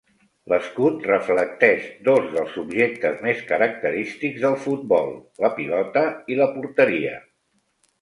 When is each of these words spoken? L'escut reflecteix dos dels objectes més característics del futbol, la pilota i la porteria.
L'escut 0.51 1.03
reflecteix 1.11 1.83
dos 2.07 2.31
dels 2.37 2.57
objectes 2.63 3.21
més 3.29 3.45
característics 3.53 4.43
del 4.49 4.59
futbol, 4.67 5.15
la 5.47 5.55
pilota 5.63 6.07
i 6.37 6.43
la 6.45 6.53
porteria. 6.59 7.19